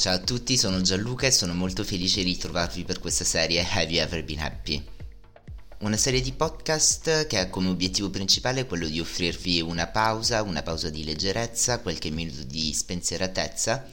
Ciao 0.00 0.14
a 0.14 0.18
tutti, 0.18 0.56
sono 0.56 0.80
Gianluca 0.80 1.26
e 1.26 1.30
sono 1.30 1.52
molto 1.52 1.84
felice 1.84 2.22
di 2.22 2.30
ritrovarvi 2.30 2.84
per 2.84 2.98
questa 2.98 3.22
serie 3.22 3.60
Have 3.60 3.92
You 3.92 4.02
Ever 4.02 4.24
Been 4.24 4.40
Happy? 4.40 4.82
Una 5.80 5.98
serie 5.98 6.22
di 6.22 6.32
podcast 6.32 7.26
che 7.26 7.36
ha 7.36 7.50
come 7.50 7.68
obiettivo 7.68 8.08
principale 8.08 8.64
quello 8.64 8.86
di 8.88 8.98
offrirvi 8.98 9.60
una 9.60 9.88
pausa, 9.88 10.42
una 10.42 10.62
pausa 10.62 10.88
di 10.88 11.04
leggerezza, 11.04 11.80
qualche 11.80 12.08
minuto 12.08 12.44
di 12.44 12.72
spensieratezza 12.72 13.86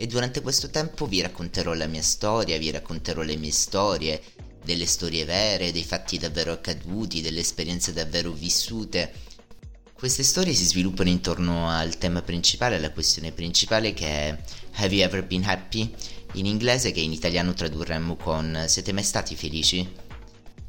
e 0.00 0.06
durante 0.06 0.42
questo 0.42 0.70
tempo 0.70 1.06
vi 1.06 1.20
racconterò 1.20 1.74
la 1.74 1.88
mia 1.88 2.02
storia, 2.02 2.56
vi 2.56 2.70
racconterò 2.70 3.22
le 3.22 3.34
mie 3.34 3.50
storie, 3.50 4.22
delle 4.64 4.86
storie 4.86 5.24
vere, 5.24 5.72
dei 5.72 5.82
fatti 5.82 6.18
davvero 6.18 6.52
accaduti, 6.52 7.20
delle 7.20 7.40
esperienze 7.40 7.92
davvero 7.92 8.30
vissute. 8.30 9.12
Queste 9.92 10.22
storie 10.22 10.54
si 10.54 10.64
sviluppano 10.66 11.08
intorno 11.08 11.68
al 11.68 11.98
tema 11.98 12.22
principale, 12.22 12.76
alla 12.76 12.92
questione 12.92 13.32
principale 13.32 13.92
che 13.92 14.06
è 14.06 14.38
Have 14.74 14.94
you 14.94 15.04
ever 15.04 15.24
been 15.24 15.42
happy? 15.42 15.92
In 16.34 16.46
inglese 16.46 16.92
che 16.92 17.00
in 17.00 17.10
italiano 17.10 17.52
tradurremmo 17.52 18.14
con 18.14 18.66
Siete 18.68 18.92
mai 18.92 19.02
stati 19.02 19.34
felici? 19.34 19.84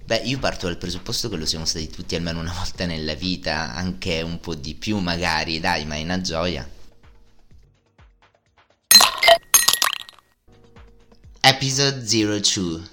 Beh, 0.05 0.21
io 0.23 0.39
parto 0.39 0.65
dal 0.65 0.79
presupposto 0.79 1.29
che 1.29 1.35
lo 1.35 1.45
siamo 1.45 1.65
stati 1.65 1.87
tutti 1.87 2.15
almeno 2.15 2.39
una 2.39 2.51
volta 2.57 2.87
nella 2.87 3.13
vita, 3.13 3.75
anche 3.75 4.23
un 4.23 4.39
po' 4.39 4.55
di 4.55 4.73
più 4.73 4.97
magari, 4.97 5.59
dai, 5.59 5.85
ma 5.85 5.97
è 5.97 6.01
una 6.01 6.19
gioia. 6.19 6.67
Episode 11.51 12.03
02 12.03 12.89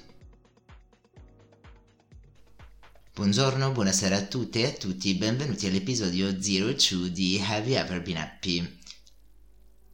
Buongiorno, 3.12 3.70
buonasera 3.70 4.16
a 4.16 4.22
tutte 4.22 4.60
e 4.60 4.64
a 4.68 4.70
tutti, 4.70 5.12
benvenuti 5.12 5.66
all'episodio 5.66 6.32
02 6.32 7.12
di 7.12 7.38
Have 7.46 7.68
You 7.68 7.78
Ever 7.78 8.00
Been 8.00 8.16
Happy? 8.16 8.78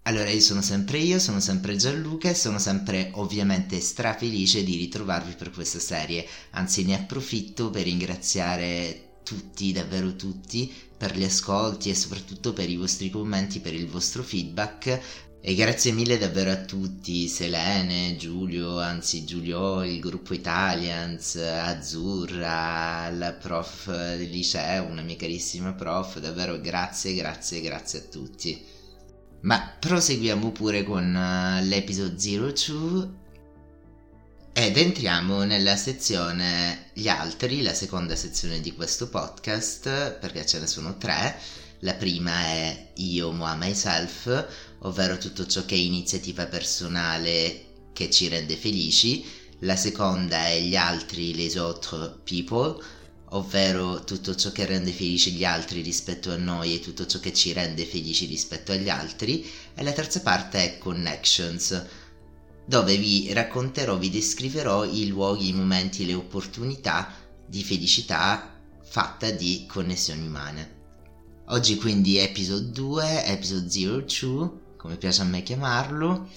Allora, 0.02 0.30
io 0.30 0.38
sono 0.38 0.62
sempre 0.62 0.98
io, 0.98 1.18
sono 1.18 1.40
sempre 1.40 1.74
Gianluca 1.74 2.28
e 2.28 2.36
sono 2.36 2.60
sempre 2.60 3.10
ovviamente 3.14 3.80
strafelice 3.80 4.62
di 4.62 4.76
ritrovarvi 4.76 5.34
per 5.34 5.50
questa 5.50 5.80
serie, 5.80 6.24
anzi 6.50 6.84
ne 6.84 6.94
approfitto 6.94 7.68
per 7.68 7.82
ringraziare 7.82 9.18
tutti, 9.24 9.72
davvero 9.72 10.14
tutti, 10.14 10.72
per 10.96 11.16
gli 11.16 11.24
ascolti 11.24 11.90
e 11.90 11.96
soprattutto 11.96 12.52
per 12.52 12.70
i 12.70 12.76
vostri 12.76 13.10
commenti, 13.10 13.58
per 13.58 13.74
il 13.74 13.88
vostro 13.88 14.22
feedback. 14.22 15.00
E 15.44 15.56
grazie 15.56 15.90
mille 15.90 16.18
davvero 16.18 16.52
a 16.52 16.56
tutti, 16.56 17.26
Selene, 17.26 18.14
Giulio, 18.14 18.78
anzi 18.78 19.24
Giulio, 19.24 19.82
il 19.82 19.98
gruppo 19.98 20.34
Italians, 20.34 21.34
Azzurra, 21.34 23.10
la 23.10 23.32
prof 23.32 23.86
del 23.86 24.30
liceo, 24.30 24.84
una 24.84 25.02
mia 25.02 25.16
carissima 25.16 25.72
prof, 25.72 26.20
davvero 26.20 26.60
grazie, 26.60 27.12
grazie, 27.14 27.60
grazie 27.60 27.98
a 27.98 28.02
tutti. 28.02 28.64
Ma 29.40 29.76
proseguiamo 29.80 30.52
pure 30.52 30.84
con 30.84 31.12
uh, 31.12 31.66
l'episodio 31.66 32.52
02 32.52 33.10
ed 34.52 34.76
entriamo 34.76 35.42
nella 35.42 35.74
sezione 35.74 36.90
gli 36.92 37.08
altri, 37.08 37.62
la 37.62 37.74
seconda 37.74 38.14
sezione 38.14 38.60
di 38.60 38.72
questo 38.76 39.08
podcast, 39.08 40.18
perché 40.20 40.46
ce 40.46 40.60
ne 40.60 40.68
sono 40.68 40.96
tre. 40.98 41.36
La 41.84 41.94
prima 41.94 42.44
è 42.44 42.92
io, 42.94 43.32
Moa 43.32 43.56
Myself, 43.56 44.46
ovvero 44.82 45.18
tutto 45.18 45.46
ciò 45.46 45.64
che 45.64 45.74
è 45.74 45.78
iniziativa 45.78 46.46
personale 46.46 47.88
che 47.92 48.08
ci 48.08 48.28
rende 48.28 48.56
felici. 48.56 49.24
La 49.60 49.74
seconda 49.74 50.46
è 50.46 50.60
gli 50.60 50.76
altri, 50.76 51.34
les 51.34 51.56
autres 51.56 52.18
people, 52.22 52.80
ovvero 53.30 54.04
tutto 54.04 54.36
ciò 54.36 54.52
che 54.52 54.64
rende 54.64 54.92
felici 54.92 55.32
gli 55.32 55.44
altri 55.44 55.80
rispetto 55.80 56.30
a 56.30 56.36
noi 56.36 56.76
e 56.76 56.78
tutto 56.80 57.04
ciò 57.04 57.18
che 57.18 57.32
ci 57.32 57.52
rende 57.52 57.84
felici 57.84 58.26
rispetto 58.26 58.70
agli 58.70 58.88
altri, 58.88 59.44
e 59.74 59.82
la 59.82 59.92
terza 59.92 60.20
parte 60.20 60.58
è 60.58 60.78
Connections, 60.78 61.84
dove 62.64 62.96
vi 62.96 63.32
racconterò, 63.32 63.98
vi 63.98 64.08
descriverò 64.10 64.84
i 64.84 65.08
luoghi, 65.08 65.48
i 65.48 65.52
momenti, 65.52 66.06
le 66.06 66.14
opportunità 66.14 67.12
di 67.44 67.64
felicità 67.64 68.56
fatta 68.84 69.32
di 69.32 69.66
connessioni 69.66 70.24
umane. 70.24 70.81
Oggi 71.52 71.76
quindi 71.76 72.16
episodio 72.16 72.70
2, 72.70 73.26
episodio 73.26 74.00
02, 74.00 74.50
come 74.78 74.96
piace 74.96 75.20
a 75.20 75.26
me 75.26 75.42
chiamarlo, 75.42 76.30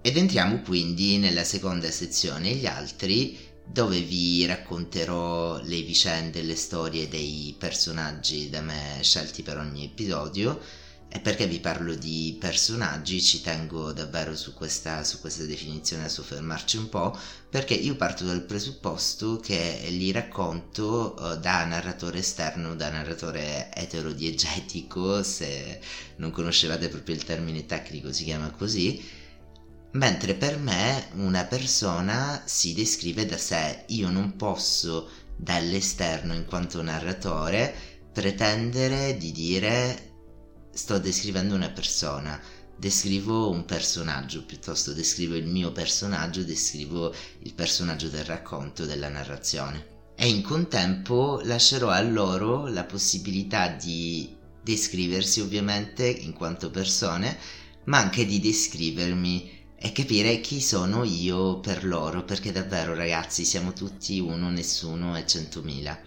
ed 0.00 0.16
entriamo 0.16 0.62
quindi 0.62 1.18
nella 1.18 1.44
seconda 1.44 1.90
sezione, 1.90 2.54
gli 2.54 2.64
altri, 2.64 3.38
dove 3.66 4.00
vi 4.00 4.46
racconterò 4.46 5.60
le 5.60 5.82
vicende 5.82 6.40
le 6.40 6.56
storie 6.56 7.06
dei 7.06 7.54
personaggi 7.58 8.48
da 8.48 8.62
me 8.62 8.98
scelti 9.02 9.42
per 9.42 9.58
ogni 9.58 9.84
episodio 9.84 10.58
e 11.16 11.20
perché 11.20 11.46
vi 11.46 11.60
parlo 11.60 11.94
di 11.94 12.36
personaggi? 12.38 13.22
Ci 13.22 13.40
tengo 13.40 13.92
davvero 13.92 14.36
su 14.36 14.52
questa, 14.52 15.02
su 15.02 15.18
questa 15.18 15.44
definizione 15.44 16.04
a 16.04 16.08
soffermarci 16.10 16.76
un 16.76 16.90
po' 16.90 17.18
perché 17.48 17.72
io 17.72 17.96
parto 17.96 18.24
dal 18.24 18.42
presupposto 18.42 19.38
che 19.38 19.86
li 19.88 20.12
racconto 20.12 21.14
uh, 21.18 21.36
da 21.38 21.64
narratore 21.64 22.18
esterno, 22.18 22.76
da 22.76 22.90
narratore 22.90 23.70
eterodiegetico 23.72 25.22
se 25.22 25.80
non 26.16 26.30
conoscevate 26.32 26.90
proprio 26.90 27.14
il 27.14 27.24
termine 27.24 27.64
tecnico 27.64 28.12
si 28.12 28.24
chiama 28.24 28.50
così 28.50 29.02
Mentre 29.92 30.34
per 30.34 30.58
me 30.58 31.06
una 31.14 31.44
persona 31.46 32.42
si 32.44 32.74
descrive 32.74 33.24
da 33.24 33.38
sé, 33.38 33.84
io 33.86 34.10
non 34.10 34.36
posso 34.36 35.08
dall'esterno 35.34 36.34
in 36.34 36.44
quanto 36.44 36.82
narratore 36.82 37.74
pretendere 38.12 39.16
di 39.16 39.32
dire 39.32 40.15
sto 40.76 40.98
descrivendo 40.98 41.54
una 41.54 41.70
persona, 41.70 42.38
descrivo 42.76 43.48
un 43.48 43.64
personaggio, 43.64 44.44
piuttosto 44.44 44.92
descrivo 44.92 45.34
il 45.34 45.46
mio 45.46 45.72
personaggio, 45.72 46.42
descrivo 46.44 47.14
il 47.44 47.54
personaggio 47.54 48.08
del 48.08 48.24
racconto, 48.24 48.84
della 48.84 49.08
narrazione. 49.08 49.94
E 50.14 50.28
in 50.28 50.42
contempo 50.42 51.40
lascerò 51.44 51.88
a 51.88 52.02
loro 52.02 52.66
la 52.66 52.84
possibilità 52.84 53.68
di 53.68 54.36
descriversi 54.62 55.40
ovviamente 55.40 56.06
in 56.06 56.34
quanto 56.34 56.70
persone, 56.70 57.38
ma 57.84 57.98
anche 57.98 58.26
di 58.26 58.38
descrivermi 58.38 59.50
e 59.78 59.92
capire 59.92 60.40
chi 60.40 60.60
sono 60.60 61.04
io 61.04 61.58
per 61.60 61.86
loro, 61.86 62.24
perché 62.24 62.52
davvero 62.52 62.94
ragazzi 62.94 63.44
siamo 63.44 63.72
tutti 63.72 64.18
uno, 64.18 64.50
nessuno 64.50 65.16
e 65.16 65.26
centomila. 65.26 65.98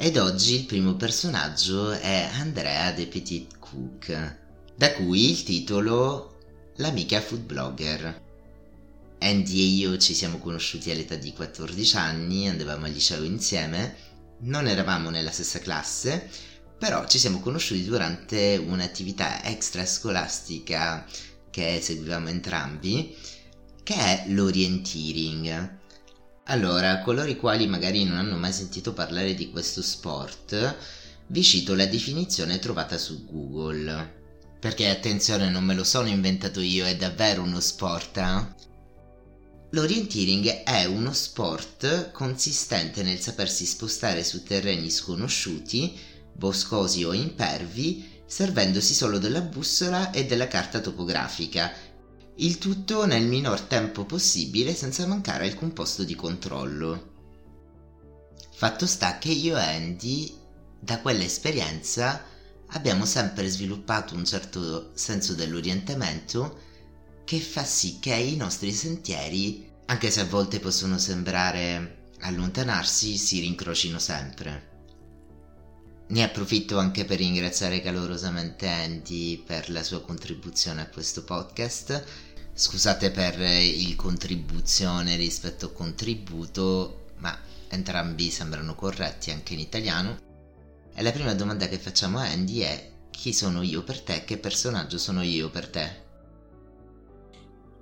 Ed 0.00 0.16
oggi 0.16 0.54
il 0.54 0.64
primo 0.64 0.94
personaggio 0.94 1.90
è 1.90 2.30
Andrea 2.34 2.92
de 2.92 3.08
Petit 3.08 3.58
Cook, 3.58 4.36
da 4.76 4.92
cui 4.92 5.30
il 5.30 5.42
titolo 5.42 6.36
L'amica 6.76 7.20
food 7.20 7.40
blogger. 7.40 8.22
Andy 9.18 9.60
e 9.60 9.64
io 9.64 9.98
ci 9.98 10.14
siamo 10.14 10.38
conosciuti 10.38 10.92
all'età 10.92 11.16
di 11.16 11.32
14 11.32 11.96
anni, 11.96 12.48
andavamo 12.48 12.86
al 12.86 12.92
liceo 12.92 13.24
insieme, 13.24 13.96
non 14.42 14.68
eravamo 14.68 15.10
nella 15.10 15.32
stessa 15.32 15.58
classe, 15.58 16.30
però 16.78 17.04
ci 17.08 17.18
siamo 17.18 17.40
conosciuti 17.40 17.84
durante 17.84 18.56
un'attività 18.56 19.42
extrascolastica 19.42 21.04
che 21.50 21.80
seguivamo 21.82 22.28
entrambi, 22.28 23.16
che 23.82 23.94
è 23.96 24.24
l'orienteering. 24.28 25.77
Allora, 26.50 27.00
coloro 27.00 27.28
i 27.28 27.36
quali 27.36 27.66
magari 27.66 28.04
non 28.04 28.16
hanno 28.16 28.36
mai 28.36 28.52
sentito 28.54 28.94
parlare 28.94 29.34
di 29.34 29.50
questo 29.50 29.82
sport, 29.82 30.76
vi 31.26 31.42
cito 31.42 31.74
la 31.74 31.84
definizione 31.84 32.58
trovata 32.58 32.96
su 32.96 33.26
Google. 33.26 34.16
Perché 34.58 34.88
attenzione, 34.88 35.50
non 35.50 35.62
me 35.62 35.74
lo 35.74 35.84
sono 35.84 36.08
inventato 36.08 36.60
io, 36.60 36.86
è 36.86 36.96
davvero 36.96 37.42
uno 37.42 37.60
sport. 37.60 38.16
Eh? 38.16 38.66
L'orienteering 39.72 40.62
è 40.62 40.86
uno 40.86 41.12
sport 41.12 42.12
consistente 42.12 43.02
nel 43.02 43.20
sapersi 43.20 43.66
spostare 43.66 44.24
su 44.24 44.42
terreni 44.42 44.88
sconosciuti 44.88 45.98
boscosi 46.32 47.04
o 47.04 47.12
impervi, 47.12 48.22
servendosi 48.24 48.94
solo 48.94 49.18
della 49.18 49.40
bussola 49.42 50.12
e 50.12 50.24
della 50.24 50.48
carta 50.48 50.80
topografica, 50.80 51.72
il 52.40 52.58
tutto 52.58 53.04
nel 53.04 53.26
minor 53.26 53.60
tempo 53.62 54.04
possibile 54.04 54.72
senza 54.74 55.06
mancare 55.06 55.46
alcun 55.46 55.72
posto 55.72 56.04
di 56.04 56.14
controllo. 56.14 57.14
Fatto 58.54 58.86
sta 58.86 59.18
che 59.18 59.30
io 59.30 59.56
e 59.56 59.62
Andy, 59.62 60.36
da 60.78 61.00
quell'esperienza, 61.00 62.24
abbiamo 62.68 63.06
sempre 63.06 63.48
sviluppato 63.48 64.14
un 64.14 64.24
certo 64.24 64.92
senso 64.94 65.34
dell'orientamento 65.34 66.66
che 67.24 67.40
fa 67.40 67.64
sì 67.64 67.98
che 67.98 68.14
i 68.14 68.36
nostri 68.36 68.72
sentieri, 68.72 69.68
anche 69.86 70.10
se 70.10 70.20
a 70.20 70.26
volte 70.26 70.60
possono 70.60 70.96
sembrare 70.96 72.10
allontanarsi, 72.20 73.16
si 73.16 73.40
rincrocino 73.40 73.98
sempre. 73.98 74.76
Ne 76.10 76.22
approfitto 76.22 76.78
anche 76.78 77.04
per 77.04 77.18
ringraziare 77.18 77.82
calorosamente 77.82 78.66
Andy 78.66 79.42
per 79.42 79.68
la 79.68 79.82
sua 79.82 80.00
contribuzione 80.00 80.80
a 80.80 80.88
questo 80.88 81.22
podcast. 81.22 82.02
Scusate 82.58 83.12
per 83.12 83.38
il 83.38 83.94
contribuzione 83.94 85.14
rispetto 85.14 85.66
a 85.66 85.70
contributo, 85.70 87.04
ma 87.18 87.38
entrambi 87.68 88.30
sembrano 88.30 88.74
corretti 88.74 89.30
anche 89.30 89.52
in 89.52 89.60
italiano. 89.60 90.18
E 90.92 91.00
la 91.02 91.12
prima 91.12 91.34
domanda 91.34 91.68
che 91.68 91.78
facciamo 91.78 92.18
a 92.18 92.24
Andy 92.24 92.58
è 92.58 92.90
chi 93.10 93.32
sono 93.32 93.62
io 93.62 93.84
per 93.84 94.00
te, 94.00 94.24
che 94.24 94.38
personaggio 94.38 94.98
sono 94.98 95.22
io 95.22 95.50
per 95.50 95.68
te? 95.68 96.06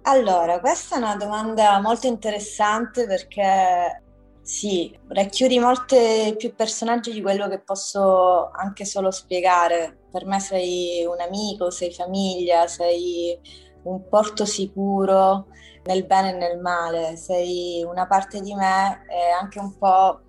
Allora, 0.02 0.60
questa 0.60 0.96
è 0.96 0.98
una 0.98 1.16
domanda 1.16 1.80
molto 1.80 2.06
interessante 2.06 3.06
perché 3.06 4.02
sì, 4.42 4.94
racchiudi 5.08 5.58
molti 5.58 6.34
più 6.36 6.54
personaggi 6.54 7.12
di 7.12 7.22
quello 7.22 7.48
che 7.48 7.60
posso 7.60 8.50
anche 8.50 8.84
solo 8.84 9.10
spiegare. 9.10 10.00
Per 10.12 10.26
me 10.26 10.38
sei 10.38 11.06
un 11.06 11.18
amico, 11.18 11.70
sei 11.70 11.94
famiglia, 11.94 12.66
sei 12.66 13.64
un 13.86 14.08
porto 14.08 14.44
sicuro 14.44 15.46
nel 15.84 16.04
bene 16.04 16.30
e 16.30 16.36
nel 16.36 16.58
male, 16.58 17.16
sei 17.16 17.84
una 17.84 18.06
parte 18.06 18.40
di 18.40 18.54
me 18.54 19.04
e 19.08 19.30
anche 19.40 19.58
un 19.58 19.76
po' 19.78 20.20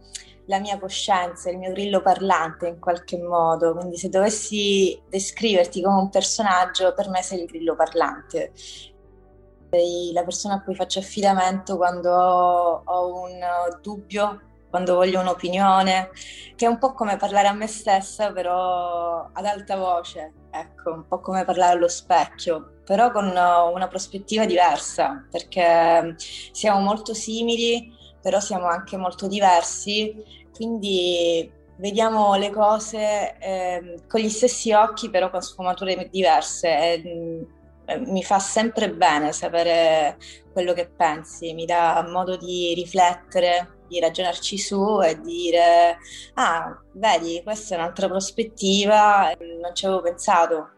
la 0.45 0.59
mia 0.59 0.79
coscienza, 0.79 1.49
il 1.49 1.57
mio 1.57 1.71
grillo 1.71 2.01
parlante 2.01 2.67
in 2.67 2.79
qualche 2.79 3.17
modo. 3.17 3.73
Quindi 3.73 3.97
se 3.97 4.09
dovessi 4.09 5.01
descriverti 5.09 5.81
come 5.81 5.97
un 5.99 6.09
personaggio, 6.09 6.93
per 6.93 7.09
me 7.09 7.21
sei 7.21 7.41
il 7.41 7.47
grillo 7.47 7.75
parlante. 7.75 8.51
Sei 9.69 10.11
la 10.13 10.23
persona 10.23 10.55
a 10.55 10.61
cui 10.61 10.75
faccio 10.75 10.99
affidamento 10.99 11.75
quando 11.75 12.11
ho 12.11 13.21
un 13.21 13.39
dubbio, 13.81 14.41
quando 14.69 14.95
voglio 14.95 15.19
un'opinione, 15.19 16.11
che 16.55 16.65
è 16.65 16.69
un 16.69 16.77
po' 16.77 16.93
come 16.93 17.17
parlare 17.17 17.47
a 17.47 17.53
me 17.53 17.67
stessa, 17.67 18.31
però 18.31 19.27
ad 19.31 19.45
alta 19.45 19.75
voce, 19.75 20.33
ecco, 20.51 20.91
un 20.91 21.07
po' 21.07 21.19
come 21.19 21.43
parlare 21.43 21.73
allo 21.73 21.87
specchio, 21.89 22.76
però 22.87 23.11
con 23.11 23.25
una 23.27 23.87
prospettiva 23.89 24.45
diversa, 24.45 25.27
perché 25.29 26.15
siamo 26.53 26.79
molto 26.79 27.13
simili, 27.13 27.93
però 28.21 28.39
siamo 28.39 28.67
anche 28.67 28.95
molto 28.95 29.27
diversi, 29.27 30.15
quindi 30.53 31.51
vediamo 31.79 32.35
le 32.35 32.49
cose 32.49 33.37
eh, 33.39 33.95
con 34.07 34.21
gli 34.21 34.29
stessi 34.29 34.71
occhi, 34.71 35.09
però 35.09 35.29
con 35.29 35.41
sfumature 35.41 36.07
diverse. 36.09 36.67
E, 36.69 37.47
eh, 37.87 37.99
mi 37.99 38.23
fa 38.23 38.39
sempre 38.39 38.89
bene 38.89 39.33
sapere 39.33 40.17
quello 40.53 40.71
che 40.71 40.87
pensi, 40.87 41.53
mi 41.53 41.65
dà 41.65 42.05
modo 42.09 42.37
di 42.37 42.73
riflettere, 42.73 43.79
di 43.89 43.99
ragionarci 43.99 44.57
su 44.57 45.01
e 45.01 45.19
dire, 45.19 45.97
ah, 46.35 46.81
vedi, 46.93 47.41
questa 47.43 47.75
è 47.75 47.77
un'altra 47.79 48.07
prospettiva, 48.07 49.33
non 49.61 49.75
ci 49.75 49.85
avevo 49.85 50.01
pensato. 50.01 50.69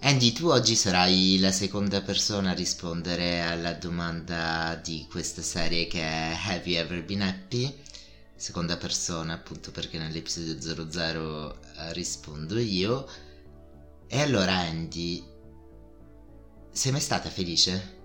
Andy, 0.00 0.32
tu 0.32 0.46
oggi 0.46 0.76
sarai 0.76 1.38
la 1.40 1.50
seconda 1.50 2.00
persona 2.02 2.50
a 2.50 2.54
rispondere 2.54 3.40
alla 3.40 3.72
domanda 3.72 4.80
di 4.82 5.04
questa 5.10 5.42
serie 5.42 5.88
che 5.88 6.00
è 6.00 6.38
Have 6.46 6.70
you 6.70 6.78
ever 6.80 7.04
been 7.04 7.20
happy? 7.20 7.74
Seconda 8.36 8.76
persona, 8.76 9.34
appunto 9.34 9.72
perché 9.72 9.98
nell'episodio 9.98 10.88
00 10.88 11.60
eh, 11.60 11.92
rispondo 11.94 12.58
io. 12.58 13.08
E 14.06 14.20
allora 14.20 14.54
Andy, 14.54 15.22
sei 16.70 16.92
mai 16.92 17.00
stata 17.00 17.28
felice? 17.28 17.97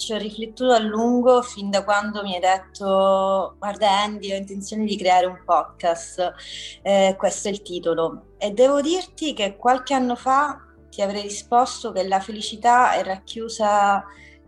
Ci 0.00 0.14
ho 0.14 0.16
riflettuto 0.16 0.72
a 0.72 0.78
lungo 0.78 1.42
fin 1.42 1.68
da 1.68 1.84
quando 1.84 2.22
mi 2.22 2.32
hai 2.32 2.40
detto 2.40 3.56
guarda 3.58 4.00
Andy 4.00 4.32
ho 4.32 4.36
intenzione 4.36 4.86
di 4.86 4.96
creare 4.96 5.26
un 5.26 5.42
podcast, 5.44 6.32
eh, 6.80 7.14
questo 7.18 7.48
è 7.48 7.50
il 7.50 7.60
titolo. 7.60 8.28
E 8.38 8.50
devo 8.52 8.80
dirti 8.80 9.34
che 9.34 9.56
qualche 9.56 9.92
anno 9.92 10.16
fa 10.16 10.58
ti 10.88 11.02
avrei 11.02 11.20
risposto 11.20 11.92
che 11.92 12.08
la 12.08 12.18
felicità 12.18 12.94
è 12.94 13.04
racchiusa 13.04 14.02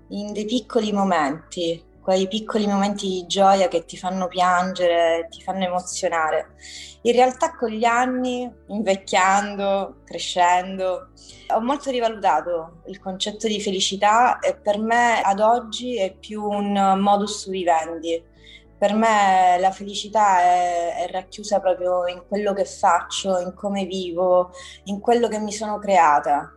in 0.08 0.32
dei 0.32 0.46
piccoli 0.46 0.90
momenti, 0.90 1.84
quei 2.02 2.26
piccoli 2.26 2.66
momenti 2.66 3.06
di 3.06 3.26
gioia 3.26 3.69
che 3.69 3.84
ti 3.84 3.96
fanno 3.96 4.26
piangere, 4.26 5.28
ti 5.31 5.40
fanno 5.40 5.64
emozionare. 5.64 6.54
In 7.02 7.12
realtà 7.12 7.54
con 7.54 7.70
gli 7.70 7.84
anni, 7.84 8.50
invecchiando, 8.66 10.00
crescendo, 10.04 11.10
ho 11.54 11.60
molto 11.60 11.90
rivalutato 11.90 12.82
il 12.87 12.99
concetto 12.99 13.46
di 13.46 13.60
felicità 13.60 14.40
e 14.40 14.56
per 14.56 14.78
me 14.78 15.20
ad 15.20 15.38
oggi 15.38 15.96
è 15.96 16.12
più 16.12 16.43
un 16.43 16.99
modus 16.99 17.49
vivendi. 17.49 18.31
Per 18.76 18.94
me 18.94 19.58
la 19.60 19.70
felicità 19.70 20.40
è, 20.40 21.06
è 21.06 21.10
racchiusa 21.12 21.60
proprio 21.60 22.08
in 22.08 22.25
quello 22.26 22.52
che 22.52 22.64
faccio, 22.64 23.38
in 23.38 23.54
come 23.54 23.84
vivo, 23.84 24.50
in 24.84 24.99
quello 24.99 25.28
che 25.28 25.38
mi 25.38 25.52
sono 25.52 25.78
creata. 25.78 26.52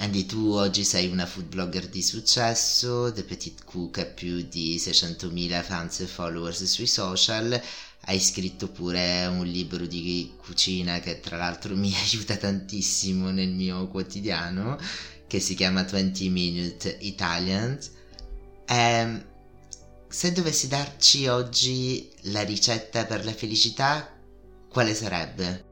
Andy, 0.00 0.24
tu 0.24 0.52
oggi 0.52 0.82
sei 0.82 1.08
una 1.08 1.26
food 1.26 1.48
blogger 1.48 1.86
di 1.86 2.02
successo, 2.02 3.12
The 3.12 3.22
Petit 3.22 3.64
Cook 3.64 3.98
ha 3.98 4.06
più 4.06 4.40
di 4.48 4.78
600.000 4.78 5.62
fans 5.62 6.00
e 6.00 6.06
followers 6.06 6.64
sui 6.64 6.86
social, 6.86 7.60
hai 8.06 8.18
scritto 8.18 8.68
pure 8.68 9.26
un 9.26 9.44
libro 9.44 9.84
di 9.84 10.32
cucina 10.38 11.00
che 11.00 11.20
tra 11.20 11.36
l'altro 11.36 11.74
mi 11.76 11.94
aiuta 11.94 12.36
tantissimo 12.36 13.30
nel 13.30 13.50
mio 13.50 13.88
quotidiano, 13.88 14.78
che 15.26 15.38
si 15.38 15.54
chiama 15.54 15.82
20 15.82 16.30
Minute 16.30 16.96
Italian. 17.02 17.78
Eh, 18.66 19.24
se 20.08 20.32
dovessi 20.32 20.66
darci 20.66 21.26
oggi 21.26 22.10
la 22.22 22.40
ricetta 22.40 23.04
per 23.04 23.22
la 23.26 23.34
felicità, 23.34 24.10
quale 24.66 24.94
sarebbe? 24.94 25.69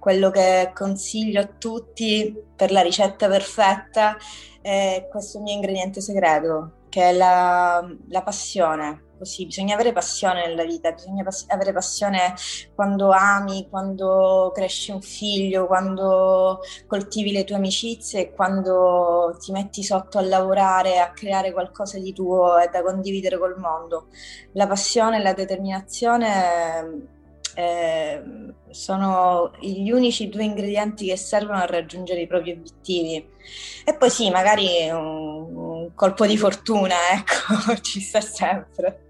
Quello 0.00 0.30
che 0.30 0.72
consiglio 0.74 1.40
a 1.40 1.46
tutti 1.46 2.34
per 2.56 2.72
la 2.72 2.80
ricetta 2.80 3.28
perfetta 3.28 4.16
è 4.60 5.06
questo 5.08 5.40
mio 5.40 5.54
ingrediente 5.54 6.00
segreto, 6.00 6.86
che 6.88 7.10
è 7.10 7.12
la, 7.12 7.86
la 8.08 8.22
passione. 8.22 9.04
Così, 9.20 9.44
bisogna 9.44 9.74
avere 9.74 9.92
passione 9.92 10.46
nella 10.46 10.64
vita, 10.64 10.92
bisogna 10.92 11.22
pass- 11.22 11.44
avere 11.48 11.74
passione 11.74 12.32
quando 12.74 13.10
ami, 13.10 13.68
quando 13.68 14.50
cresci 14.54 14.92
un 14.92 15.02
figlio, 15.02 15.66
quando 15.66 16.60
coltivi 16.86 17.30
le 17.30 17.44
tue 17.44 17.56
amicizie, 17.56 18.32
quando 18.32 19.36
ti 19.38 19.52
metti 19.52 19.82
sotto 19.82 20.16
a 20.16 20.22
lavorare, 20.22 21.00
a 21.00 21.10
creare 21.10 21.52
qualcosa 21.52 21.98
di 21.98 22.14
tuo 22.14 22.58
e 22.58 22.68
da 22.68 22.82
condividere 22.82 23.38
col 23.38 23.58
mondo. 23.58 24.06
La 24.52 24.66
passione 24.66 25.18
e 25.18 25.22
la 25.22 25.34
determinazione 25.34 27.18
eh, 27.54 28.22
sono 28.70 29.52
gli 29.60 29.90
unici 29.90 30.28
due 30.28 30.44
ingredienti 30.44 31.06
che 31.06 31.16
servono 31.16 31.58
a 31.58 31.66
raggiungere 31.66 32.20
i 32.22 32.26
propri 32.26 32.52
obiettivi. 32.52 33.24
E 33.84 33.96
poi 33.96 34.10
sì, 34.10 34.30
magari 34.30 34.88
un, 34.90 35.56
un 35.56 35.94
colpo 35.94 36.26
di 36.26 36.36
fortuna, 36.36 36.94
ecco, 37.12 37.80
ci 37.80 38.00
sta 38.00 38.20
sempre. 38.20 39.04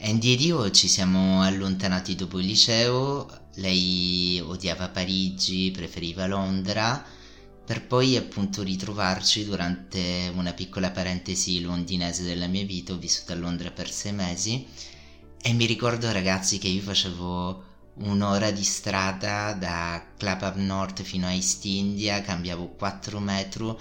Andy 0.00 0.34
ed 0.34 0.40
io 0.40 0.70
ci 0.70 0.86
siamo 0.86 1.42
allontanati 1.42 2.14
dopo 2.14 2.38
il 2.38 2.46
liceo, 2.46 3.26
lei 3.54 4.42
odiava 4.44 4.88
Parigi, 4.88 5.70
preferiva 5.70 6.26
Londra 6.26 7.22
per 7.64 7.86
poi 7.86 8.16
appunto 8.16 8.62
ritrovarci 8.62 9.44
durante 9.44 10.30
una 10.34 10.52
piccola 10.52 10.90
parentesi 10.90 11.60
londinese 11.60 12.22
della 12.22 12.46
mia 12.46 12.64
vita, 12.64 12.92
ho 12.92 12.98
vissuto 12.98 13.32
a 13.32 13.36
Londra 13.36 13.70
per 13.70 13.90
sei 13.90 14.12
mesi 14.12 14.66
e 15.40 15.52
mi 15.52 15.64
ricordo 15.64 16.12
ragazzi 16.12 16.58
che 16.58 16.68
io 16.68 16.82
facevo 16.82 17.64
un'ora 17.96 18.50
di 18.50 18.64
strada 18.64 19.52
da 19.54 20.04
Clapham 20.16 20.64
North 20.64 21.02
fino 21.02 21.26
a 21.26 21.32
East 21.32 21.64
India, 21.64 22.20
cambiavo 22.22 22.70
4 22.70 23.18
metri 23.20 23.74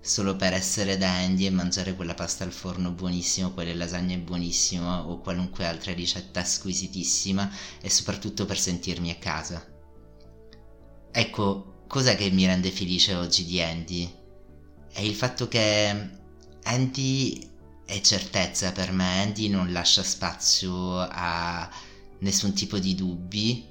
solo 0.00 0.36
per 0.36 0.52
essere 0.52 0.96
da 0.96 1.12
Andy 1.12 1.46
e 1.46 1.50
mangiare 1.50 1.96
quella 1.96 2.14
pasta 2.14 2.44
al 2.44 2.52
forno 2.52 2.92
buonissimo, 2.92 3.52
quelle 3.52 3.74
lasagne 3.74 4.18
buonissime 4.18 4.86
o 4.86 5.18
qualunque 5.18 5.66
altra 5.66 5.92
ricetta 5.92 6.44
squisitissima 6.44 7.50
e 7.80 7.90
soprattutto 7.90 8.46
per 8.46 8.58
sentirmi 8.58 9.10
a 9.10 9.16
casa. 9.16 9.66
Ecco, 11.10 11.75
Cos'è 11.86 12.16
che 12.16 12.30
mi 12.30 12.46
rende 12.46 12.70
felice 12.70 13.14
oggi 13.14 13.44
di 13.44 13.60
Andy? 13.62 14.12
È 14.92 15.00
il 15.00 15.14
fatto 15.14 15.46
che 15.46 16.08
Andy 16.64 17.48
è 17.84 18.00
certezza 18.00 18.72
per 18.72 18.90
me, 18.90 19.22
Andy 19.22 19.48
non 19.48 19.72
lascia 19.72 20.02
spazio 20.02 20.98
a 20.98 21.70
nessun 22.18 22.54
tipo 22.54 22.78
di 22.78 22.94
dubbi 22.94 23.64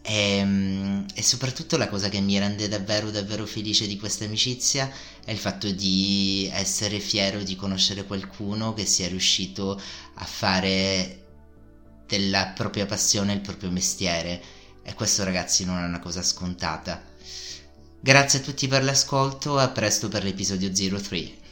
e, 0.00 1.04
e, 1.14 1.22
soprattutto 1.22 1.76
la 1.76 1.88
cosa 1.88 2.08
che 2.08 2.20
mi 2.20 2.38
rende 2.38 2.66
davvero 2.66 3.10
davvero 3.10 3.44
felice 3.44 3.86
di 3.86 3.98
questa 3.98 4.24
amicizia 4.24 4.90
è 5.22 5.30
il 5.30 5.38
fatto 5.38 5.70
di 5.70 6.48
essere 6.50 6.98
fiero 6.98 7.42
di 7.42 7.56
conoscere 7.56 8.04
qualcuno 8.04 8.72
che 8.72 8.86
sia 8.86 9.08
riuscito 9.08 9.78
a 10.14 10.24
fare 10.24 11.26
della 12.06 12.52
propria 12.54 12.86
passione 12.86 13.34
il 13.34 13.40
proprio 13.40 13.70
mestiere 13.70 14.42
e 14.82 14.94
questo 14.94 15.24
ragazzi 15.24 15.66
non 15.66 15.78
è 15.78 15.84
una 15.84 16.00
cosa 16.00 16.22
scontata. 16.22 17.07
Grazie 18.00 18.38
a 18.38 18.42
tutti 18.42 18.68
per 18.68 18.84
l'ascolto, 18.84 19.58
a 19.58 19.68
presto 19.68 20.08
per 20.08 20.22
l'episodio 20.22 20.70
03. 20.70 21.46